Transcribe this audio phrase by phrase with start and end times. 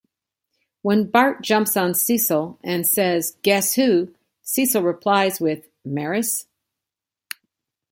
[0.81, 6.47] When Bart jumps on Cecil and says "guess who," Cecil replies with "Maris?